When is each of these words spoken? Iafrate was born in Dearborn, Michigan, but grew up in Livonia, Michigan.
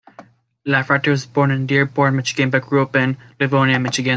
Iafrate 0.65 1.09
was 1.09 1.27
born 1.27 1.51
in 1.51 1.67
Dearborn, 1.67 2.15
Michigan, 2.15 2.49
but 2.49 2.63
grew 2.63 2.81
up 2.81 2.95
in 2.95 3.17
Livonia, 3.39 3.77
Michigan. 3.77 4.09